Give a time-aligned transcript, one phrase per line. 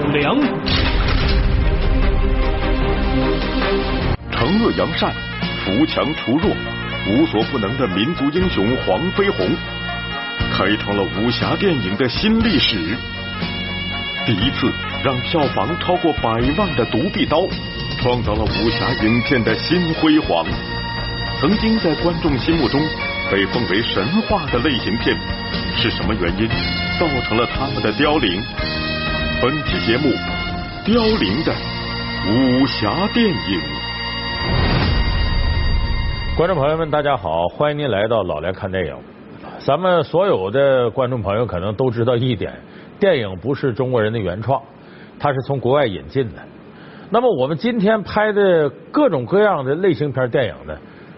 [0.00, 0.36] 请老梁。
[4.32, 5.12] 惩恶扬善，
[5.64, 6.50] 扶强除弱，
[7.08, 9.46] 无所不能的民族英雄黄飞鸿，
[10.52, 12.96] 开创了武侠电影的新历史。
[14.24, 14.72] 第一次
[15.04, 17.38] 让票房超过百万的《独臂刀》，
[18.00, 20.46] 创造了武侠影片的新辉煌。
[21.40, 22.80] 曾经在观众心目中
[23.30, 25.16] 被奉为神话的类型片，
[25.76, 26.48] 是什么原因
[26.98, 28.42] 造成了他们的凋零？
[29.42, 30.10] 本期节目，
[30.84, 31.54] 凋零的
[32.28, 33.60] 武侠电影。
[36.36, 38.94] 观众朋友们，大家好，欢迎您来到老来看电影。
[39.60, 42.52] 咱们所有的观众朋友可能都知道一点，
[42.98, 44.60] 电影不是中国人的原创，
[45.18, 46.42] 它是从国外引进的。
[47.08, 50.76] 那么我们今天拍的各种各样的类型片电影呢，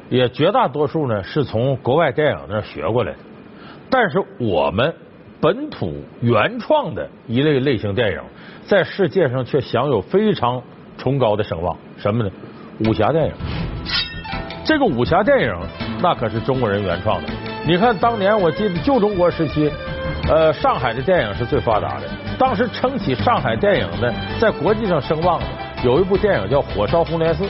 [0.09, 3.19] 也绝大多数呢是从国外电影那学过来的。
[3.91, 4.95] 但是我们
[5.43, 8.19] 本土原创的一类类型电影，
[8.65, 10.63] 在世界上却享有非常
[10.97, 11.77] 崇高的声望。
[11.99, 12.31] 什么呢？
[12.87, 13.33] 武侠电影。
[14.65, 15.53] 这个武侠电影
[16.01, 17.29] 那可是中国人原创的。
[17.67, 19.69] 你看，当年我记得旧中国时期，
[20.31, 22.09] 呃，上海的电影是最发达的。
[22.39, 25.47] 当时撑起上海电影的，在国际上声望的，
[25.83, 27.43] 有一部电影叫《火烧红莲寺》，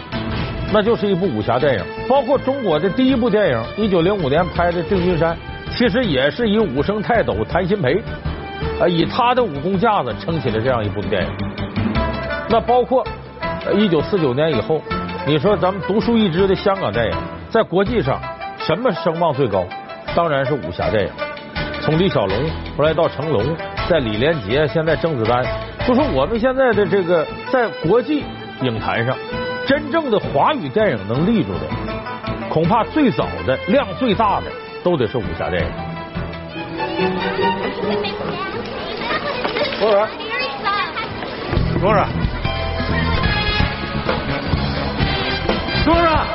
[0.72, 1.84] 那就是一部武侠电影。
[2.08, 5.34] 包括中国的第一部电影，一九零五年拍的《定军山》，
[5.83, 8.00] 其实也是以武生泰斗谭鑫培，
[8.80, 11.30] 啊，以他的武功架子撑起了这样一部电影。
[12.48, 13.05] 那包括
[13.74, 14.80] 一九四九年以后。
[15.24, 17.12] 你说咱们独树一帜的香港电影，
[17.48, 18.20] 在国际上
[18.58, 19.64] 什么声望最高？
[20.16, 21.11] 当然是武侠电影。
[21.80, 22.36] 从李小龙，
[22.77, 23.44] 后来到成龙，
[23.89, 25.44] 在李连杰，现在甄子丹，
[25.86, 28.24] 就说我们现在的这个在国际
[28.62, 29.17] 影坛上，
[29.67, 31.61] 真正的华语电影能立住的，
[32.48, 34.46] 恐怕最早的量最大的
[34.82, 35.70] 都得是武侠电影。
[39.80, 40.08] 多少？
[41.80, 42.08] 多少？
[45.84, 46.31] 多少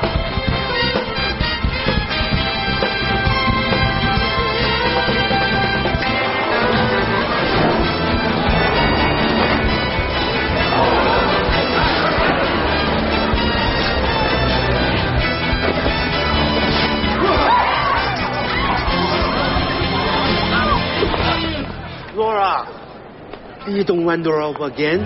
[23.76, 25.00] you don't wander off again?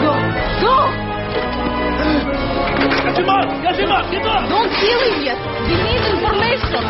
[0.00, 0.14] Go,
[0.60, 0.88] go!
[3.04, 3.32] 干什么？
[3.62, 4.02] 干什么？
[4.10, 5.36] 别动！Don't kill him yet.
[5.66, 6.84] We need information.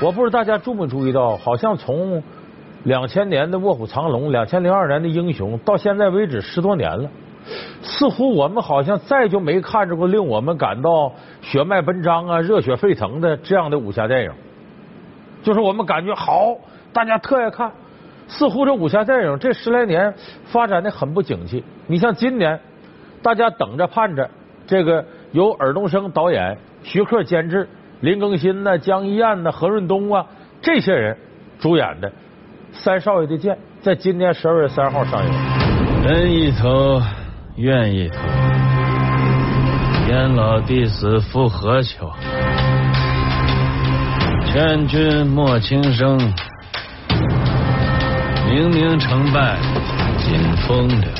[0.00, 2.22] 我不知道大家注没注意到，好像从
[2.84, 7.10] 两千年的《卧虎藏龙》，两千零二年的《英雄》，到现在为止十多年了。
[7.82, 14.32] 似乎我们好像再就没看着过令我们感到血脉奔张啊、热血沸腾的这样的武侠电影。
[15.42, 16.56] 就是我们感觉好，
[16.92, 17.72] 大家特爱看。
[18.26, 20.12] 似乎这武侠电影这十来年
[20.44, 21.64] 发展的很不景气。
[21.86, 22.60] 你像今年，
[23.22, 24.28] 大家等着盼着
[24.66, 27.66] 这个由尔冬升导演、徐克监制、
[28.00, 30.26] 林更新呢、江一燕呢、何润东啊
[30.60, 31.16] 这些人
[31.58, 32.10] 主演的
[32.72, 35.32] 《三少爷的剑》，在今年十二月三号上映。
[36.04, 37.17] 人一层。
[37.60, 38.18] 愿意投，
[40.08, 42.08] 燕老弟子复何求？
[44.46, 46.16] 劝君莫轻生，
[48.48, 49.56] 明明成败
[50.18, 50.38] 尽
[50.68, 51.10] 风流。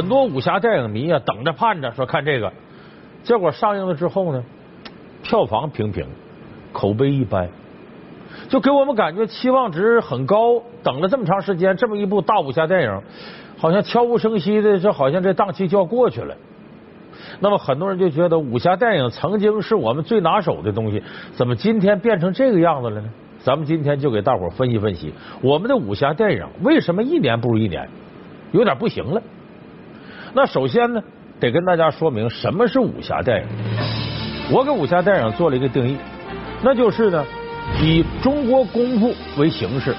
[0.00, 2.50] 很多武侠电影迷啊，等着盼着说看这个，
[3.22, 4.42] 结果上映了之后呢，
[5.22, 6.06] 票房平平，
[6.72, 7.50] 口碑一般，
[8.48, 10.62] 就给我们感觉期望值很高。
[10.82, 13.02] 等了这么长时间，这么一部大武侠电影，
[13.58, 16.34] 好像悄无声息的，就好像这档期就要过去了。
[17.40, 21.02] 那么很多人就觉得武侠电影曾经是我们最拿手的东西，
[21.32, 23.10] 怎么今天变成这个样子了呢？
[23.40, 25.12] 咱们今天就给大伙分析分析，
[25.42, 27.86] 我们的武侠电影为什么一年不如一年，
[28.52, 29.22] 有点不行了。
[30.32, 31.02] 那首先呢，
[31.40, 33.48] 得跟大家说明什么是武侠电影。
[34.52, 35.96] 我给武侠电影做了一个定义，
[36.62, 37.24] 那就是呢，
[37.82, 39.94] 以中国功夫为形式，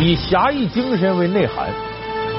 [0.00, 1.68] 以侠义精神为内涵，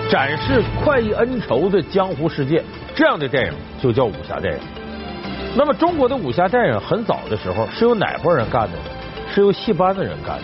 [0.10, 2.64] 展示快意恩仇的江湖世界，
[2.96, 4.60] 这样的电影就叫武侠电影。
[5.56, 8.84] 那么中国的武侠电影很早的时候是由哪拨人干的呢？
[9.34, 10.44] 是由戏班的人干的。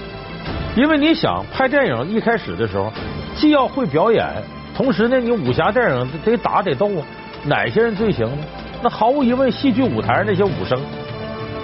[0.75, 2.91] 因为你想拍电影一开始的时候，
[3.35, 4.27] 既要会表演，
[4.75, 7.05] 同时呢，你武侠电影得打得斗啊，
[7.45, 8.43] 哪些人最行呢？
[8.81, 10.79] 那毫无疑问，戏剧舞台上那些武生，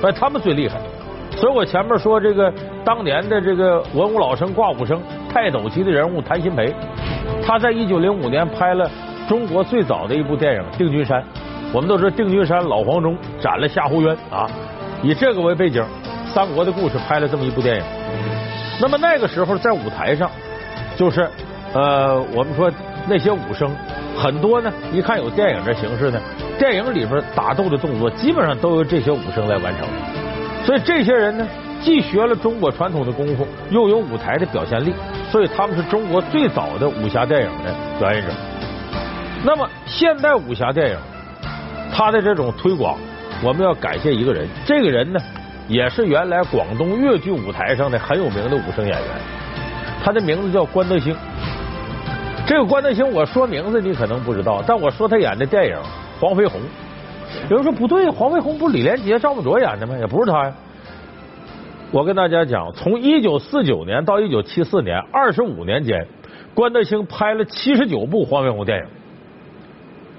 [0.03, 0.79] 哎，他们最厉害。
[1.35, 2.53] 所以我前面说这个
[2.83, 5.01] 当年的这个文武老生挂武生
[5.31, 6.73] 泰斗级的人物谭鑫培，
[7.45, 8.89] 他在一九零五年拍了
[9.27, 11.21] 中国最早的一部电影《定军山》。
[11.71, 14.50] 我们都知道定军山老黄忠斩了夏侯渊啊，
[15.03, 15.83] 以这个为背景，
[16.33, 17.83] 三国的故事拍了这么一部电影。
[18.81, 20.29] 那么那个时候在舞台上，
[20.95, 21.29] 就是
[21.73, 22.71] 呃，我们说
[23.09, 23.75] 那些武生
[24.15, 26.21] 很多呢，一看有电影这形式呢，
[26.59, 29.88] 电影里边打斗的动作基本上都由这些武生来完成。
[30.63, 31.47] 所以这些人呢，
[31.81, 34.94] 既学了中国传统的功夫，又有舞台的表现力，
[35.31, 38.27] 所以他们是中国最早的武侠电影的表演者。
[39.44, 40.97] 那么现代武侠电影，
[41.91, 42.97] 它的这种推广，
[43.44, 45.19] 我们要感谢一个人，这个人呢。
[45.69, 49.07] 也是原来广东粤剧舞台上的很有名的武生演员，
[50.03, 51.15] 他的名字叫关德兴。
[52.50, 55.75] 这个关德兴，我说名字你可能不知道，但我说他演的电影
[56.19, 56.60] 《黄飞鸿》，
[57.48, 59.96] 有人说不对，黄飞鸿不是李连杰、赵本卓演的吗？
[60.00, 60.54] 也不是他呀。
[61.92, 66.07] 我跟大家讲，从一九四九年到一九七四年，二十五年间，
[66.56, 68.86] 关德兴拍了七十九部黄飞鸿电影，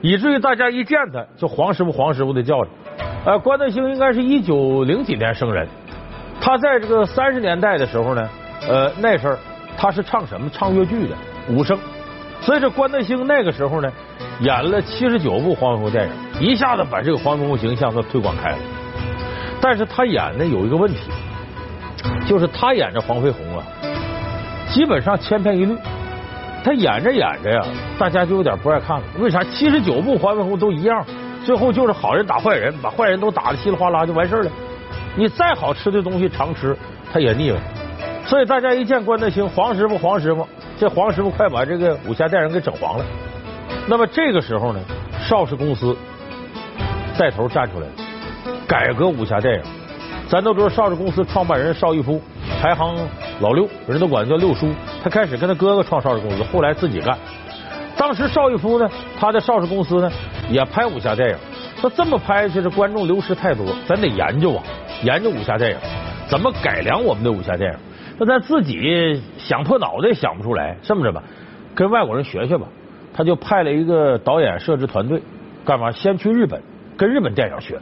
[0.00, 2.70] 以至于大家一见他就黄师傅、黄师傅的叫着。
[3.24, 5.66] 呃，关德兴应该是一九零几年生人，
[6.40, 8.30] 他在这个三十年代的时候呢，
[8.68, 9.36] 呃，那时候
[9.76, 10.48] 他是唱什么？
[10.52, 11.16] 唱越剧的
[11.48, 11.76] 武生，
[12.42, 13.92] 所以这关德兴那个时候呢，
[14.40, 18.58] 演了七十九部黄飞鸿电影，一下子把这个黄飞鸿形象都推广开了。
[19.60, 21.10] 但是他演的有一个问题，
[22.26, 23.64] 就是他演这黄飞鸿啊，
[24.68, 25.76] 基本上千篇一律。
[26.62, 27.62] 他演着演着呀，
[27.98, 29.02] 大家就有点不爱看了。
[29.18, 29.42] 为啥？
[29.44, 31.02] 七十九部黄飞鸿都一样。
[31.42, 34.50] 最后就是好人打坏人，把坏人都打的稀里哗啦就完事了。
[35.16, 36.76] 你再好吃的东西常吃，
[37.10, 37.58] 他也腻歪。
[38.26, 40.46] 所以大家一见关德兴，黄师傅，黄师傅，
[40.80, 43.04] 这黄师傅快把这个武侠电影给整黄了。
[43.86, 44.80] 那么这个时候呢，
[45.28, 45.94] 邵氏公司
[47.18, 47.92] 带头站出来了，
[48.66, 49.62] 改革武侠电影。
[50.26, 52.18] 咱都知道邵氏公司创办人邵逸夫
[52.62, 52.96] 排行
[53.40, 54.72] 老六，人都管他叫六叔。
[55.04, 57.14] 他开始跟他哥哥创邵氏公司，后来自己干。
[57.94, 60.10] 当时邵逸夫呢，他的邵氏公司呢
[60.48, 61.36] 也拍武侠电影。
[61.78, 64.64] 说这么拍下去，这观众流失太多，咱得研究啊，
[65.02, 65.76] 研究武侠电影，
[66.26, 67.78] 怎么改良我们的武侠电影？
[68.20, 71.22] 那咱自己想破脑袋想不出来，这么着吧，
[71.74, 72.66] 跟外国人学学吧。
[73.14, 75.22] 他就派了一个导演摄制团队，
[75.64, 75.90] 干嘛？
[75.90, 76.60] 先去日本
[76.98, 77.78] 跟日本电影学，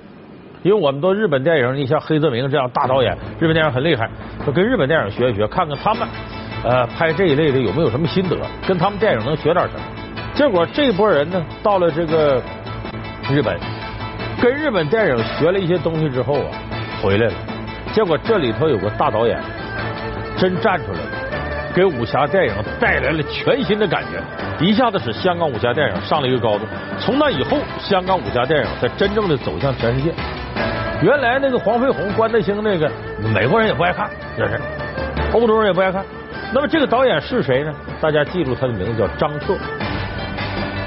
[0.62, 4.08] 因为我们都日本电影，你像黑泽明这样大导演，日本电影很厉害，
[4.46, 6.06] 就跟日本电影学一学，看看他们
[6.62, 9.80] 呃拍这一类的有没有什么心得，跟他们电影能学点什么。
[10.34, 12.40] 结果这波人呢，到了这个
[13.28, 13.58] 日本，
[14.40, 16.50] 跟日本电影学了一些东西之后啊，
[17.02, 17.34] 回来了。
[17.92, 19.42] 结果这里头有个大导演，
[20.38, 21.06] 真站出来了，
[21.74, 26.64] 给武侠电影带来了全新的感觉，一下子使香港武侠电影上了一个高度。
[26.98, 30.12] 从那以后，香港武侠电影才真正的走向全世界。
[31.02, 32.90] 原来那个黄飞鸿、关德兴那个，
[33.34, 34.60] 美国人也不爱看，这是
[35.32, 36.04] 欧洲人也不爱看。
[36.52, 37.72] 那么这个导演是谁呢？
[38.00, 39.54] 大家记住他的名字叫张彻。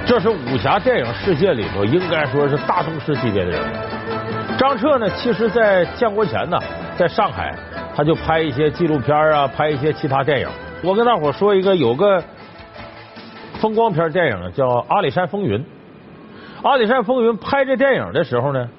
[0.05, 4.57] 这是武侠电影世界里头应该说是大宗师级别的人物。
[4.57, 6.57] 张彻呢，其实在建国前呢，
[6.97, 7.55] 在上海
[7.95, 10.47] 他就拍一些纪录片啊，拍一些其他电影。
[10.83, 12.23] 我跟大伙说一个，有个
[13.59, 15.59] 风光片电影叫《阿里山风云》。
[16.63, 18.69] 《阿里山风云》拍这电影的时候呢，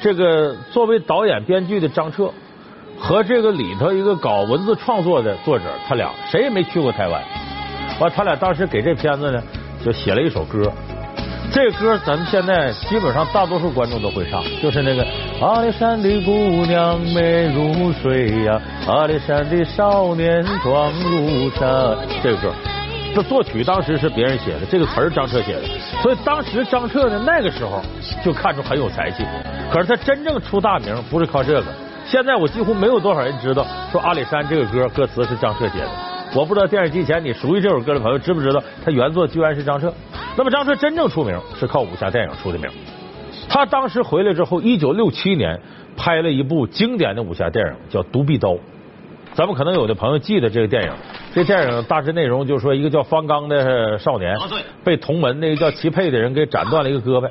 [0.00, 2.30] 这个作为导演编剧的张彻
[2.98, 7.22] 和这个里头一个搞文字创作的作者，他俩谁也没去过台湾。
[8.00, 9.42] 完，他俩当时给这片子呢。
[9.82, 10.70] 就写了一首歌，
[11.52, 15.04] 这歌咱们现在基本上大多数观众都会唱，就是那个
[15.44, 21.96] 阿里山的姑娘美如水呀，阿里山的少年壮如山。
[22.22, 22.54] 这个歌，
[23.16, 25.62] 这作曲当时是别人写的，这个词儿张彻写的，
[26.00, 27.82] 所以当时张彻呢那个时候
[28.24, 29.24] 就看出很有才气。
[29.72, 31.64] 可是他真正出大名不是靠这个，
[32.06, 35.90] 现在我几乎没有多少人知道说阿里山这个歌歌词是张彻写的。
[36.32, 39.92] 我不知道电视机前你熟悉这首歌的朋友知不知道，他原作居然是张彻。
[40.36, 42.70] 那么张彻真正出名是靠武侠电影出的名。
[43.48, 45.60] 他当时回来之后，一九六七年
[45.96, 48.50] 拍了一部经典的武侠电影，叫《独臂刀》。
[49.34, 50.92] 咱们可能有的朋友记得这个电影。
[51.34, 54.36] 这电影大致内容就是说，一个叫方刚的少年
[54.84, 57.28] 被同门那个叫齐佩的人给斩断了一个胳膊。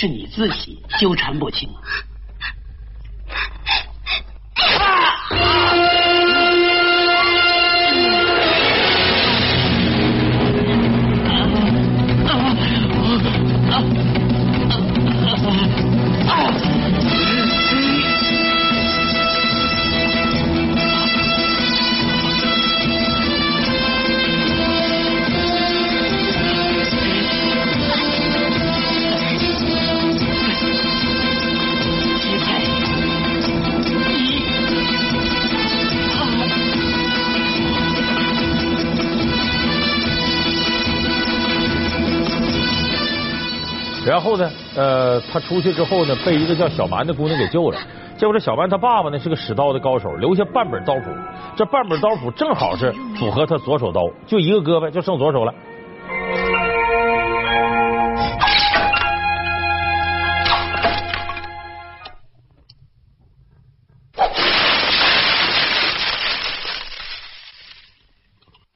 [0.00, 1.68] 是你自己纠缠不清。
[44.08, 47.78] 然后呢，呃，他出去之后呢，被一个叫小蛮的姑娘给救了。
[48.16, 51.10] 结果这小蛮他爸爸呢是个使刀的高手，留下半本刀谱，
[51.54, 55.52] 这半本刀谱正好是符合他左手刀，就一个胳膊就剩左手了。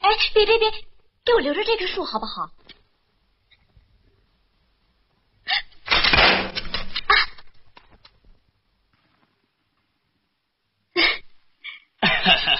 [0.00, 0.70] 哎，别别别，
[1.24, 2.50] 给我留着这棵树好不好？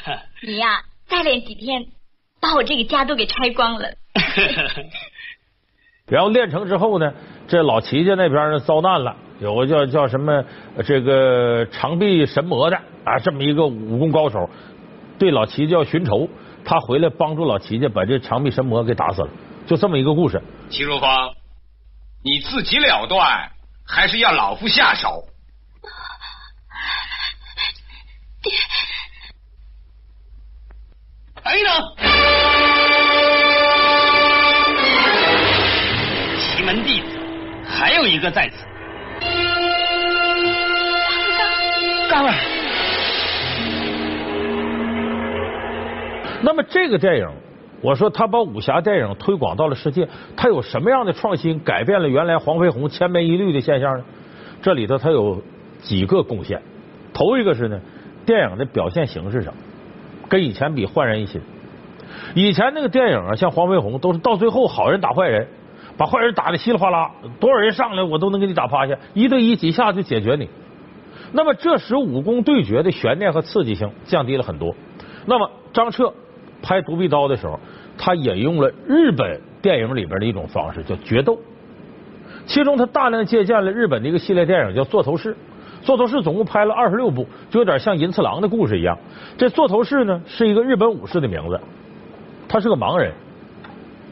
[0.42, 1.86] 你呀，再练几天，
[2.40, 3.88] 把我这个家都给拆光了。
[6.06, 7.14] 然后练成之后呢，
[7.48, 10.44] 这老齐家那边呢遭难了，有个叫叫什么
[10.84, 14.50] 这个长臂神魔的啊，这么一个武功高手，
[15.18, 16.28] 对老齐家要寻仇，
[16.64, 19.30] 他回来帮助老齐家把这长臂神魔给打死了，
[19.66, 20.42] 就这么一个故事。
[20.68, 21.34] 齐如芳，
[22.24, 23.50] 你自己了断，
[23.86, 25.24] 还是要老夫下手？
[28.42, 28.52] 爹，
[31.44, 31.72] 等一等，
[36.38, 37.18] 奇门弟子
[37.66, 38.64] 还有一个在此。
[42.08, 42.32] 刚儿。
[46.42, 47.28] 那么这个电影，
[47.80, 54.04] 我说他把武侠电影推广到了世界，他有什么样的创新，改变了原来黄飞鸿千篇一律的现象呢？
[54.62, 55.42] 这里头他有
[55.80, 56.62] 几个贡献。
[57.12, 57.80] 头一个是呢，
[58.24, 59.52] 电影的表现形式上
[60.32, 61.42] 跟以前比焕然一新。
[62.34, 65.46] 以前那个电影啊，像黄飞鸿都是到最后好人打坏人，
[65.98, 70.48] 把坏人打的稀里哗啦，多少人上来我都能给你打趴下，一对一几下就解决你。
[71.32, 74.74] 那么这时武功对决的悬念和刺激性降低了很多。
[75.26, 76.14] 那么张彻
[76.62, 77.60] 拍《独臂刀》的时候，
[77.98, 81.38] 他引用了日本电影里边的一种方式，叫决斗。
[82.46, 85.34] 其中他大量借鉴了日本的一个系列电影，叫《座头市》。
[85.82, 88.96] 《座头市》总共拍了二十六部，就有点像银次郎的故事一样。
[89.36, 91.60] 这座头市呢，是一个日本武士的名字，
[92.48, 93.12] 他是个盲人，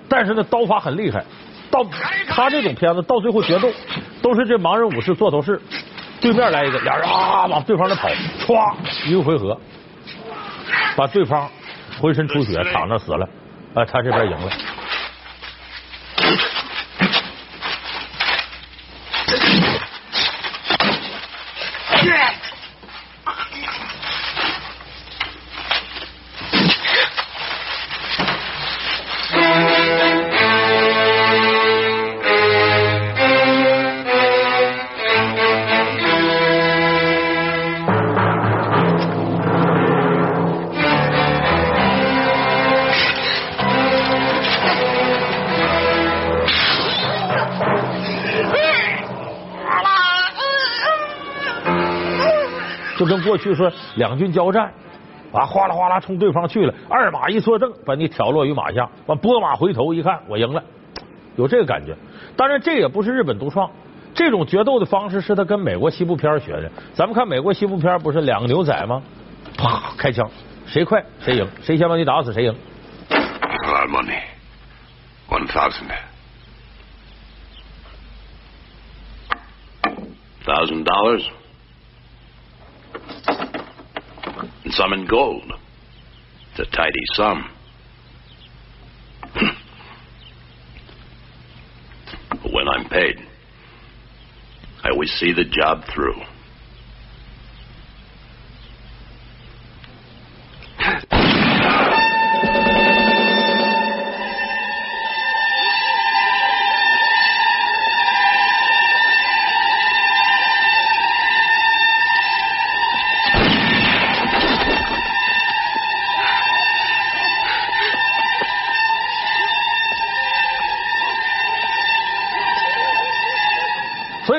[0.09, 1.25] 但是呢刀法很厉害。
[1.71, 1.87] 到
[2.29, 3.69] 他这种片子到最后决斗，
[4.21, 5.61] 都是这盲人武士座头市，
[6.21, 8.09] 对面来一个，俩人啊往对方那跑，
[8.45, 8.75] 歘
[9.09, 9.57] 一个回合，
[10.97, 11.49] 把对方
[12.01, 13.29] 浑身出血，躺那死了，
[13.75, 14.51] 啊，他这边赢了。
[53.31, 54.73] 过去说两军交战，
[55.33, 60.61] 啊，哗啦哗啦冲对方去了，二马一错正，把你挑落于马下，完拨马回头一看，我赢了，
[61.37, 61.97] 有这个感觉。
[62.37, 63.71] 当然，这也不是日本独创，
[64.15, 66.69] 这种决斗的方式是他跟美国西部片学的。
[66.93, 69.01] 咱们看美国西部片，不是两个牛仔吗？
[69.57, 70.29] 啪，开枪，
[70.67, 72.53] 谁快谁赢，谁先把你打死谁赢。
[75.29, 75.87] One thousand.
[80.45, 81.40] Thousand dollars.
[84.71, 85.53] And some in gold.
[86.53, 87.51] It's a tidy sum.
[92.53, 93.17] when I'm paid,
[94.85, 96.15] I always see the job through.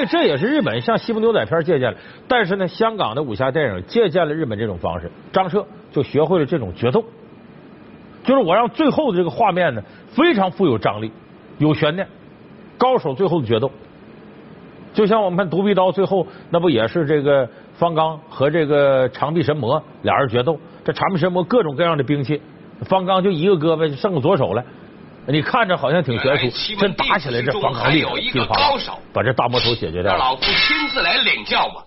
[0.01, 7.03] 以这也是日本向西部牛仔片借鉴了，但是呢，香港的武侠电影借鉴了日本这种方式，张彻就学会了这种决斗，
[8.24, 9.81] 就是我让最后的这个画面呢
[10.13, 11.12] 非常富有张力，
[11.58, 12.08] 有悬念，
[12.77, 13.72] 高手最后的决斗，
[14.93, 22.41] 就像我们看《独臂刀》最后那不也是这个方刚和这个长臂神魔俩人决斗，这长臂神魔各种各样的兵器，
[22.81, 24.63] 方刚就一个胳膊就剩个左手了。
[25.27, 30.11] 你看着好像挺悬殊，真打起来这方刚厉害，噼里啪啦把这大魔头解决掉。
[30.11, 31.85] 让老夫亲自来领教吧。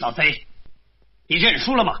[0.00, 0.46] 老贼，
[1.26, 2.00] 你认输了吗？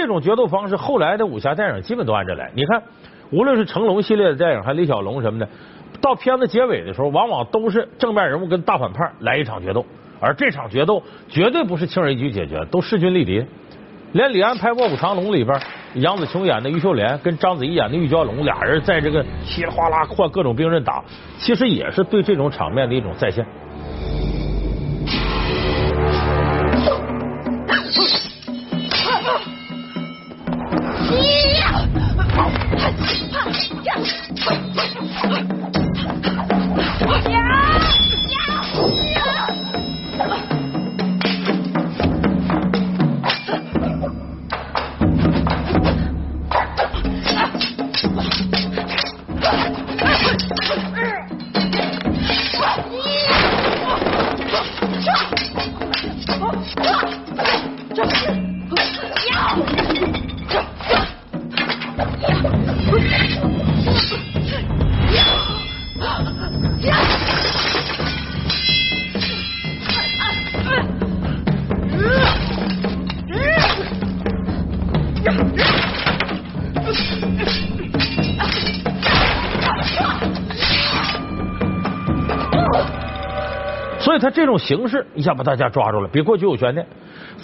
[0.00, 2.50] 这种决斗方式，后来的武侠电影基本都按这来。
[2.54, 2.82] 你看，
[3.30, 5.46] 无论是成龙系列的电影，还李小龙什么的，
[6.00, 9.84] 到片子结尾的时候，往往都是正面人物跟大反派来一场决斗，
[10.18, 13.44] 而这场决斗绝对不是轻而易举解决，都势均力敌。
[14.12, 15.60] 连李安拍《卧虎藏龙》里边，
[15.96, 21.04] 杨紫琼演的于秀莲跟章子怡演的玉娇龙俩人在这个稀里哗啦换各种兵刃打，
[21.38, 23.46] 其实也是对这种场面的一种再现。
[33.84, 33.94] 呀！
[37.00, 37.59] 呀呀
[84.50, 86.84] 这种形式一下把大家抓住了，比过去有悬念。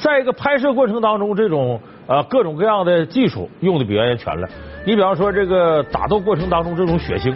[0.03, 4.49] 在一个拍摄过程当中，这种呃各种各样的技术用的比原来全了。
[4.85, 7.33] 你比方说这个打斗过程当中这种血腥，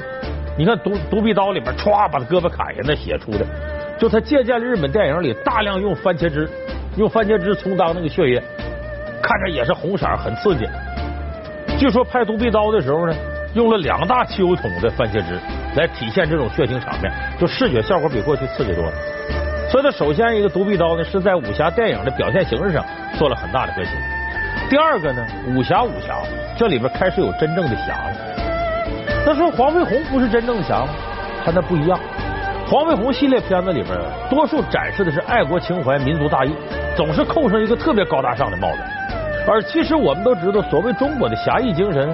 [0.59, 3.46] 你看独独臂刀里边歘把他胳膊砍下，那血出的，
[3.96, 6.50] 就他借鉴了日本电影里大量用番茄汁，
[6.96, 8.42] 用番茄汁充当那个血液，
[9.22, 10.66] 看着也是红色，很刺激。
[11.78, 13.14] 据说拍独臂刀的时候呢，
[13.54, 15.38] 用了两大汽油桶的番茄汁
[15.76, 18.92] 来体现这种血腥场面，就视觉效果比过去刺激多了。
[19.70, 22.85] 所以，他首先一个独臂刀呢，是在武侠电影的表现形式上
[23.16, 23.92] 做了很大的革新。
[24.68, 26.16] 第二个呢，武侠武侠
[26.56, 28.16] 这里边开始有真正的侠了。
[29.24, 30.88] 那说黄飞鸿不是真正的侠吗？
[31.44, 31.98] 他那不一样。
[32.68, 33.96] 黄飞鸿系列片子里边，
[34.28, 36.52] 多数展示的是爱国情怀、民族大义，
[36.96, 38.78] 总是扣上一个特别高大上的帽子。
[39.46, 42.12] 而其实我们都知道，所谓中国的侠义精神，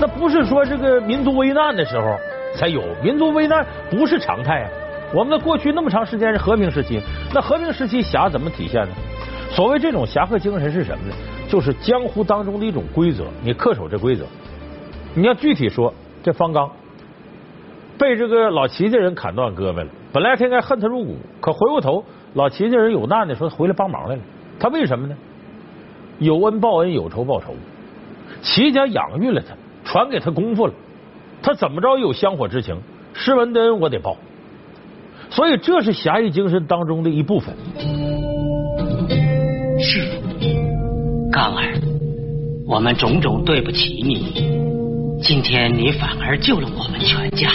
[0.00, 2.16] 那不是说这个民族危难的时候
[2.54, 4.68] 才有，民族危难不是常态啊。
[5.14, 7.00] 我们的过去那么长时间是和平时期，
[7.32, 8.94] 那和平时期侠怎么体现呢？
[9.52, 11.14] 所谓这种侠客精神是什么呢？
[11.48, 14.24] 就是江湖当中的一种规则，你恪守这规则。
[15.14, 16.68] 你要具体说，这方刚
[17.96, 24.22] 被这个老齐家人砍断胳膊了，本来他应该恨他入骨，可回过头，老齐家人有难的时候回来帮忙来了。
[24.58, 25.14] 他为什么呢？
[26.18, 27.54] 有恩报恩，有仇报仇。
[28.42, 30.72] 齐家养育了他，传给他功夫了，
[31.40, 32.76] 他怎么着有香火之情，
[33.12, 34.16] 施文的恩我得报。
[35.34, 37.54] 所以这是侠义精神当中的一部分。
[39.80, 40.08] 是，
[41.32, 41.74] 刚儿，
[42.66, 47.50] 我们种种对不起你，今天你反而救了我们全家。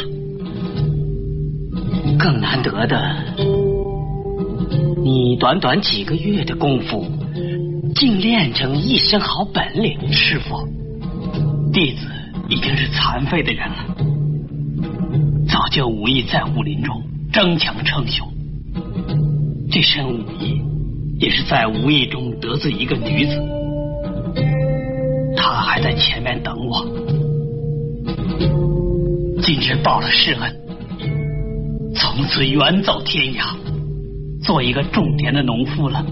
[2.19, 3.01] 更难得的，
[5.01, 7.05] 你短短几个月的功夫，
[7.95, 10.11] 竟练成一身好本领。
[10.11, 10.67] 师傅，
[11.71, 12.05] 弟子
[12.49, 13.95] 已经是残废的人了，
[15.47, 17.01] 早就无意在武林中。
[17.31, 18.27] 争强称雄，
[19.71, 20.59] 这身武艺
[21.19, 23.39] 也是在无意中得罪一个女子，
[25.37, 26.87] 她还在前面等我。
[29.43, 30.55] 今日报了师恩，
[31.95, 33.55] 从此远走天涯，
[34.43, 36.03] 做一个种田的农夫了。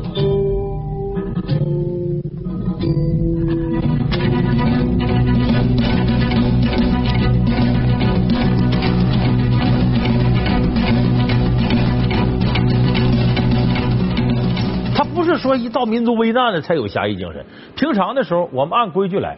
[15.57, 17.43] 一到民族危难了才有侠义精神，
[17.75, 19.37] 平常的时候我们按规矩来，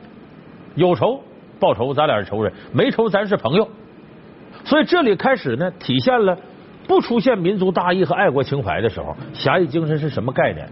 [0.75, 1.21] 有仇
[1.59, 3.67] 报仇，咱俩是仇人；没仇，咱是朋友。
[4.65, 6.37] 所以这里开始呢，体现了
[6.87, 10.67] 不出现民族大义和爱国情怀的时候，侠义精神是什么概念？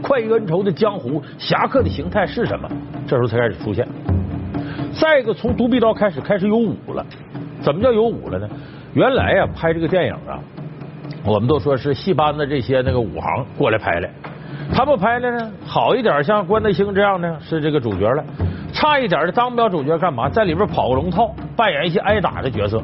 [0.00, 2.68] 快意恩仇的江湖侠客的形态是什么？
[3.06, 3.86] 这时候才开始出现。
[4.92, 7.04] 再一个，从独臂刀开始，开始有武了。
[7.60, 8.48] 怎么叫有武了呢？
[8.94, 10.38] 原来呀，拍这个电影啊，
[11.24, 14.10] 我们都说是戏班子这些那个武行过来拍的。
[14.74, 18.24] 他们拍的呢，好一点像关德兴这样的是这个主角了，
[18.72, 20.30] 差一点的当不了主角，干嘛？
[20.30, 22.82] 在里边跑个龙套，扮演一些挨打的角色。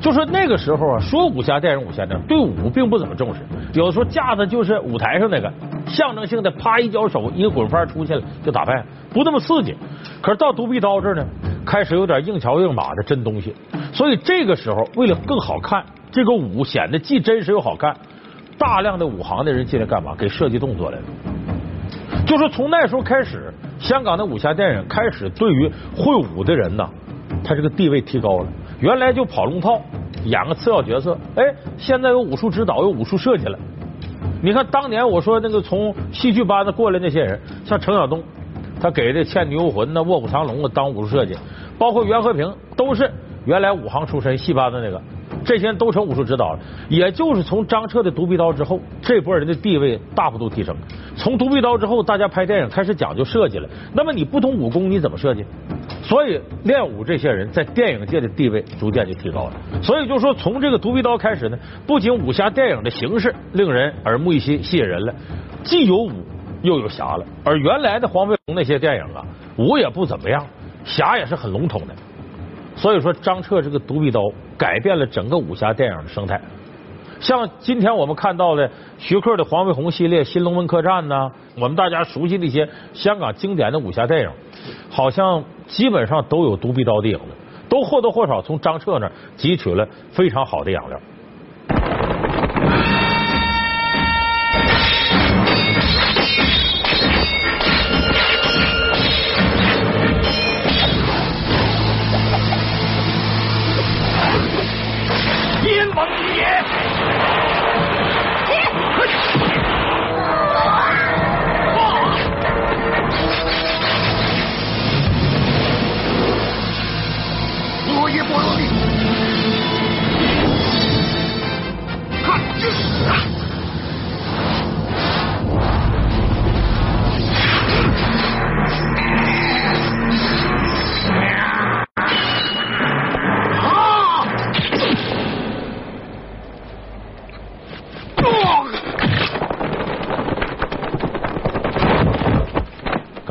[0.00, 3.40] 就说那个时候啊，说武侠电影、武侠电影对武并不怎么重视，
[3.72, 5.50] 有的时候架子就是舞台上那个
[5.86, 9.74] 象征性的，啪一交手，一个滚翻出去了就打败，不那么刺激。
[10.20, 11.24] 可是到独臂刀这呢，
[11.64, 13.54] 开始有点硬桥硬马的真东西。
[13.92, 17.96] 所以这个时候，为了更好看，这个武显得既真实又好看，
[18.58, 20.14] 大量的武行的人进来干嘛？
[20.16, 21.04] 给设计动作来了。
[22.26, 26.88] 就是从那时候开始，香港的武侠电影开始对于会武的人呢，
[27.44, 28.46] 他这个地位提高了。
[28.80, 29.80] 原来就跑龙套，
[30.24, 33.58] 演个次要角色，哎，现在有武术指导，有武术设计了。
[34.42, 38.22] 你看当年我说那个从戏剧班子过来那些人，像程晓东，
[38.80, 41.34] 他给这《倩女幽魂》那《卧虎藏龙》当武术设计，
[41.78, 43.10] 包括袁和平，都是
[43.44, 45.00] 原来武行出身，戏班子那个，
[45.46, 46.58] 这些人都成武术指导了。
[46.90, 50.76] 也就是从张彻的独臂刀之后，这波人的地位大幅度提升。
[51.16, 53.68] 从独臂刀之后，大家拍电影开始讲究设计了。
[53.94, 55.44] 那么你不懂武功，你怎么设计？
[56.02, 59.52] 所以练武这些人在电影界的地位逐渐就提高了。
[59.82, 61.56] 所以就说从这个独臂刀开始呢，
[61.86, 65.14] 不仅武侠电影的形式令人耳目一新、吸引人了，
[65.62, 66.12] 既有武
[66.62, 67.24] 又有侠了。
[67.44, 69.24] 而原来的黄飞鸿那些电影啊，
[69.56, 70.44] 武也不怎么样，
[70.84, 71.94] 侠也是很笼统的。
[72.76, 74.20] 所以说张彻这个独臂刀
[74.56, 76.40] 改变了整个武侠电影的生态。
[77.18, 84.30] 像今天我们看到的徐克的黄飞鸿系列《新龙门客栈》呢，我们大家熟悉的一些香港经典的武侠电影，
[84.90, 87.24] 好像基本上都有独臂刀的影子，
[87.70, 91.00] 都或多或少从张彻那汲取了非常好的养料。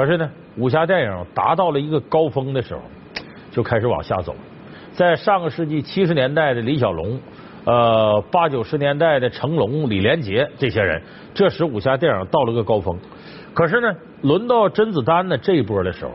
[0.06, 2.82] 可是呢，武侠电影达到了一个高峰的时候，
[3.50, 4.36] 就开始往下走。
[4.94, 7.20] 在上个世纪七十年代的李小龙，
[7.64, 11.02] 呃，八九十年代的成龙、李连杰这些人，
[11.34, 12.96] 这时武侠电影到了个高峰。
[13.56, 16.12] 可是呢，轮到甄子丹的这一波的时候，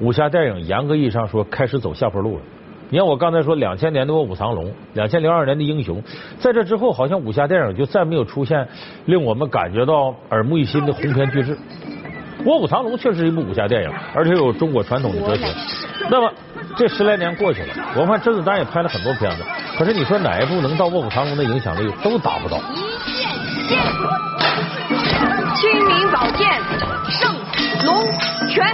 [0.00, 2.42] 武侠电影严格意义上说开始走下坡路了。
[2.90, 6.02] 你看我刚才说两千年的《卧虎藏龙》，两千零二年的《英雄》，
[6.38, 8.68] 在这之后，好像武侠电影就再没有出现
[9.06, 11.56] 令我们感觉到耳目一新的鸿篇巨制。
[12.44, 15.46] 《卧虎藏龙》确实是一部武侠电影，而且有中国传统的哲学。
[16.10, 16.30] 那么
[16.76, 19.44] 这十来年过去了，我看甄子丹也拍了很多片子，
[19.78, 22.58] 可是你说哪一部能到《卧虎藏龙》的影响力都达不到。
[25.56, 26.46] 清明宝剑
[27.08, 27.34] 圣
[27.86, 28.04] 龙
[28.50, 28.66] 拳。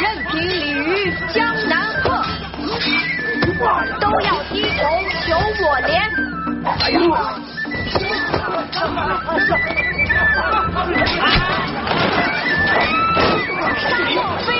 [0.00, 1.79] 任凭鲤鱼江南
[6.90, 6.98] 飞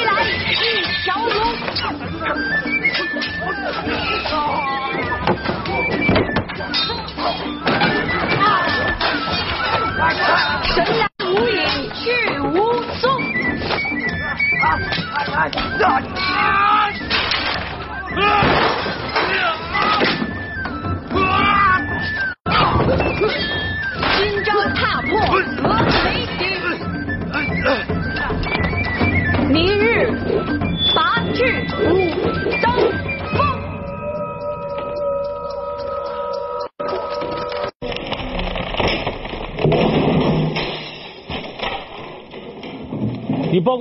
[0.04, 0.10] 来
[0.52, 0.62] 一
[1.02, 1.30] 条龙。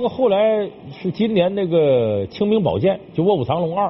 [0.00, 3.86] 括后来是今年那个《清明宝剑》，就《卧虎藏龙二》，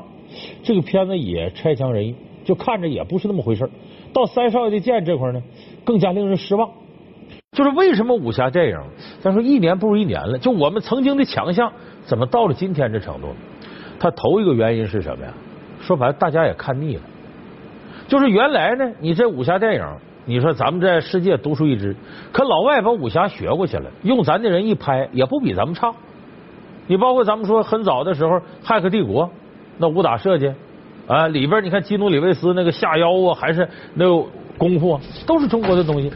[0.63, 3.71] 这个片子也差强人意，就看着也不是那么回事
[4.13, 5.43] 到三少爷的剑这块呢，
[5.85, 6.69] 更加令人失望。
[7.53, 8.79] 就是为什么武侠电影，
[9.21, 10.39] 咱说一年不如一年了？
[10.39, 11.73] 就我们曾经的强项，
[12.05, 13.29] 怎么到了今天这程度？
[13.99, 15.33] 它头一个原因是什么呀？
[15.81, 17.03] 说白了，大家也看腻了。
[18.07, 19.85] 就是原来呢，你这武侠电影，
[20.25, 21.97] 你说咱们在世界独树一帜，
[22.33, 25.93] 可老外把武侠学过去了，用咱的人一拍，也不比咱们差。
[26.87, 29.25] 你包括咱们说很早的时候，《骇客帝国》
[29.79, 30.53] 那武打设计
[31.07, 34.29] 啊，里边你看基努里维斯那个下腰啊，还是那个
[34.59, 36.13] 功夫，啊，都是中国的东西。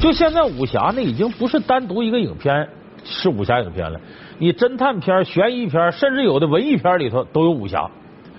[0.00, 2.68] 就现在武侠呢，已经不是单独一个影片
[3.04, 4.00] 是武侠影片了。
[4.38, 7.90] 你侦探片、悬疑片，甚至有的文艺片里头都有武侠。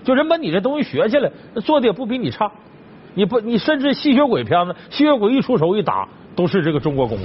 [0.03, 1.31] 就人把你这东西学下来，
[1.63, 2.51] 做的也不比你差。
[3.13, 7.23] 你不，你甚至吸血鬼片子，吸血鬼一出手一打，都是这个中国功夫。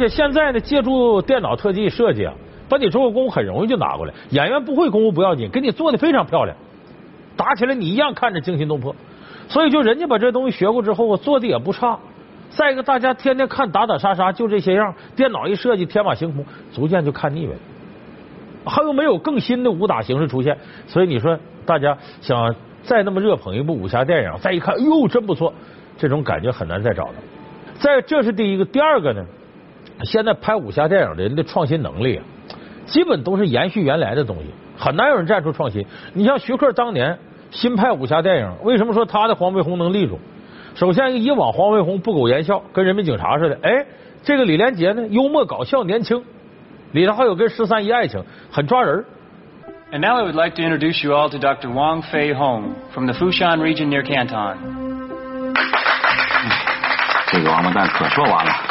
[0.00, 2.32] 而且现在呢，借助电脑特技设计啊，
[2.70, 4.14] 把你中国功夫很容易就拿过来。
[4.30, 6.56] 演员不会功夫不要紧，给你做的非常漂亮，
[7.36, 8.96] 打起来你一样看着惊心动魄。
[9.50, 11.98] 所以就人家把这东西学过之后，做的也不差。
[12.48, 17.58] 再一个，大家天天看打打杀杀就这些样，电脑一设计天马行空，逐渐就看腻歪了。
[18.64, 20.56] 还有没有更新的武打形式出现？
[20.86, 25.52] 所以你说大家想再那么热捧一部武侠电影，再一看，哎呦，真不错，
[25.98, 27.12] 这种感觉很难再找到。
[27.78, 29.22] 再，这是第一个，第二个呢？
[30.04, 32.24] 现在拍武侠电影的人的创新能力啊，
[32.86, 34.44] 基本都是延续原来的东西，
[34.76, 35.84] 很难有人站出创新。
[36.14, 37.18] 你像徐克当年
[37.50, 40.18] 新派武侠电影，为什么说他的黄飞鸿能立住？
[40.74, 43.58] 首先，以往黄飞鸿不苟言笑，跟人民警察似的。
[43.62, 43.84] 哎，
[44.22, 46.22] 这个李连杰呢，幽默搞笑，年轻，
[46.92, 49.04] 里头还有跟十三姨爱情，很抓人。
[49.92, 51.68] And now I would like to introduce you all to Dr.
[51.68, 54.56] Wang Fei Hong from the Fushan region near Canton。
[57.26, 58.69] 这个王八蛋可说完了。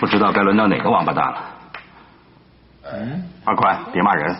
[0.00, 1.38] 不知道该轮到哪个王八蛋了。
[2.92, 4.36] 嗯，二宽，别骂人。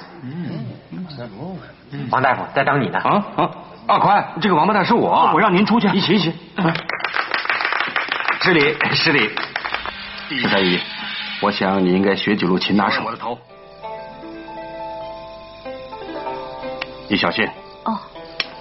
[2.11, 2.99] 王大夫在等你呢。
[2.99, 3.51] 啊啊，
[3.87, 5.89] 二宽，这个王八蛋是我，我让您出去。
[5.89, 6.33] 一起一起。
[8.41, 9.35] 失礼失礼。
[10.29, 10.81] 十三姨，
[11.41, 13.03] 我想你应该学几路擒拿手。
[13.05, 13.39] 我的头。
[17.09, 17.49] 你小心。
[17.85, 17.99] 哦。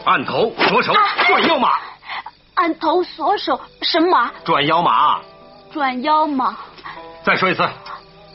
[0.05, 0.93] 按头左手
[1.27, 1.69] 转腰马。
[2.55, 4.31] 按头左手什么？
[4.43, 5.19] 转腰马。
[5.71, 6.55] 转腰马。
[7.25, 7.67] 再说一次，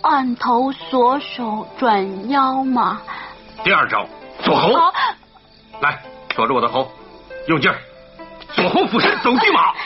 [0.02, 3.00] 按头锁手转腰马。
[3.62, 4.04] 第二招，
[4.42, 4.74] 锁喉。
[5.80, 6.02] 来，
[6.34, 6.90] 锁住我的喉，
[7.46, 7.78] 用劲儿，
[8.52, 9.72] 锁喉俯身走地马。
[9.72, 9.78] 十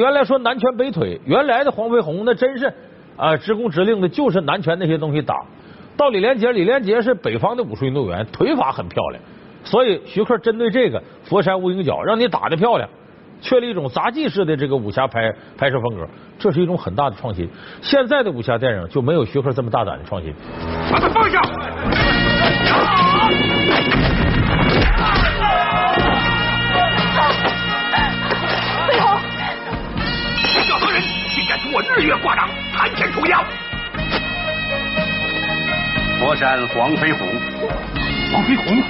[0.00, 2.72] 原来说南拳北腿，原来的黄飞鸿那真是
[3.18, 5.36] 啊，直工直令的，就是南拳那些东西打。
[5.94, 9.22] 到李连杰，李连杰是北方的武术运动员，腿法很漂亮，
[9.62, 12.88] 所以徐克针对这个佛山无影脚，让你打的漂亮，
[13.42, 16.08] 确立一种杂技式的这个武侠拍拍摄风格，
[16.38, 17.46] 这是一种很大的创新。
[17.82, 20.32] 现在的武侠电影就没有徐克这么大胆的创新。
[20.90, 21.42] 把他放下！
[31.72, 33.44] 我日月挂掌，谈天说妖！
[36.18, 37.28] 佛山黄飞鸿，
[38.32, 38.82] 黄飞鸿。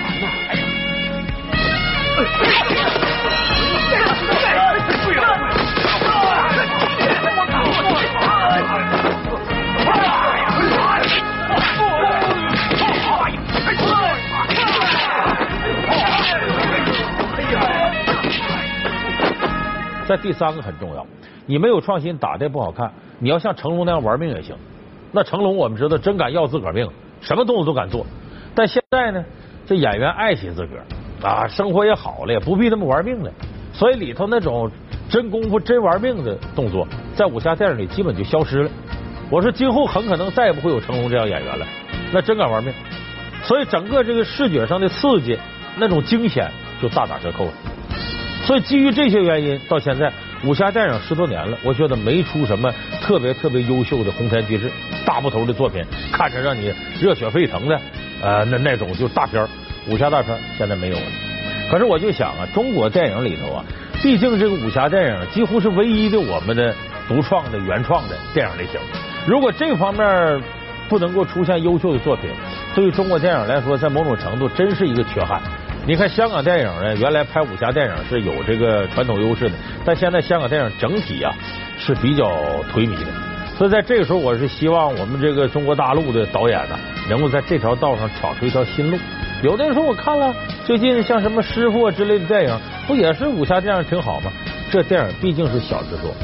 [20.08, 21.06] 在第三个很重要，
[21.50, 22.92] 你没有创新，打的不好看。
[23.18, 24.54] 你要像成龙那样玩命也行。
[25.10, 26.88] 那成龙我们知道真敢要自个儿命，
[27.20, 28.06] 什么动作都敢做。
[28.54, 29.24] 但现在呢，
[29.66, 33.32] 这演员爱惜自个儿啊，生活也好了，也不必那么玩命了。
[33.72, 34.70] 所以里头那种
[35.08, 36.86] 真功夫、真玩命的动作，
[37.16, 38.70] 在武侠电影里基本就消失了。
[39.28, 41.66] 我说今后很可能再也不会有成龙这样演员了，
[42.12, 42.72] 那真敢玩命。
[43.42, 45.36] 所以整个这个视觉上的刺激，
[45.78, 46.48] 那种惊险
[46.80, 47.52] 就大打折扣了。
[48.44, 52.72] 所以基于这些原因，到现在武侠电影十多年了，我觉得没出什么
[53.02, 54.70] 特别特别优秀的鸿篇巨制、
[55.04, 57.78] 大部头的作品，看着让你热血沸腾的
[58.22, 59.46] 呃那那种就大片
[59.86, 61.02] 武侠大片现在没有了。
[61.70, 63.64] 可是我就想啊，中国电影里头啊，
[64.02, 66.74] 毕竟这个武侠电影几乎是唯一的我们的
[67.06, 68.80] 独创的原创的电影类型。
[69.26, 70.42] 如果这方面
[70.88, 72.30] 不能够出现优秀的作品，
[72.74, 75.40] 对于中国电影来说，在某种程度真是一个缺憾。
[75.90, 81.34] 你看香港电影呢，原来拍武侠电影是有这个传统优势的，但现在香港电影整体啊
[81.80, 82.30] 是比较
[82.72, 83.06] 颓靡的。
[83.58, 88.96] 所以在这个时候，我是希望我们这个中国大陆的导演呢，能够在这条道上闯出一条新路。
[89.42, 90.32] 有的人说，我看了
[90.64, 94.30] 最近像什么师傅之类的电影，不也是武侠电影挺好吗？
[94.70, 96.14] 这电影毕竟是小制作，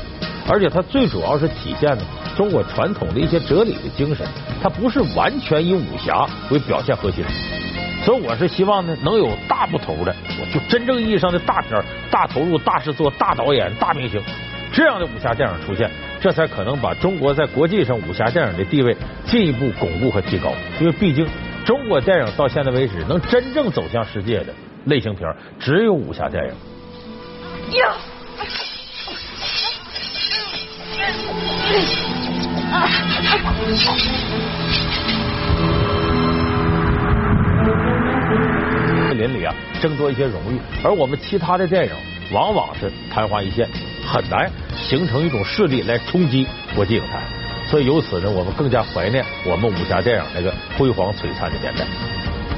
[0.48, 2.04] 而且它最主要是体现的
[2.36, 4.24] 中国传统的一些哲理的精神，
[4.62, 7.24] 它不是完全以武侠为表现核心。
[8.06, 10.14] 所以我是希望呢，能有大部头的，
[10.54, 14.22] 就真正意义上的大片、大投入、大制作、大导演、大明星
[14.72, 15.90] 这样的武侠电影出现，
[16.20, 20.52] 这才可能把中国在国际上武侠电影的地位进一步巩固和提高。
[20.78, 21.26] 因为毕竟
[21.64, 26.52] 中国电影到现在为止能真正走向世界的类型片，只有武侠电影。
[39.16, 41.92] 林里啊，争夺一些荣誉，而我们其他的电影
[42.32, 43.68] 往往是昙花一现，
[44.06, 47.22] 很难形成一种势力来冲击国际影坛。
[47.68, 51.84] 所以由此呢，我们更加怀念我们武侠电影那个辉煌璀璨的年代。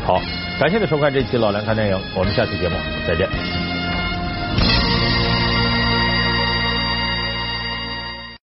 [0.05, 0.21] 好，
[0.59, 2.77] 感谢您收看这期老梁看电影，我们下期节目
[3.07, 3.78] 再见。